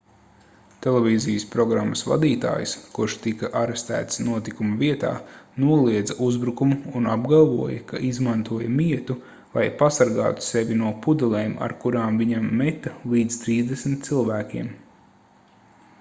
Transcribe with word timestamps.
televīzijas 0.83 1.43
programmas 1.55 1.99
vadītājs 2.11 2.71
kurš 2.95 3.15
tika 3.25 3.49
arestēts 3.59 4.21
notikuma 4.29 4.79
vietā 4.79 5.11
noliedza 5.65 6.15
uzbrukumu 6.29 6.77
un 7.01 7.09
apgalvoja 7.15 7.83
ka 7.91 8.01
izmantoja 8.09 8.69
mietu 8.79 9.17
lai 9.59 9.65
pasargātu 9.83 10.45
sevi 10.47 10.77
no 10.83 10.93
pudelēm 11.07 11.55
ar 11.67 11.77
kurām 11.85 12.17
viņam 12.23 12.51
meta 12.63 12.95
līdz 13.13 13.37
trīsdesmit 13.45 14.09
cilvēkiem 14.11 14.73